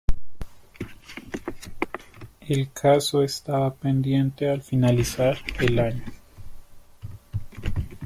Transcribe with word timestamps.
El 2.47 2.71
caso 2.73 3.21
estaba 3.21 3.71
pendiente 3.71 4.49
al 4.49 4.63
finalizar 4.63 5.37
el 5.59 5.77
año. 5.77 6.03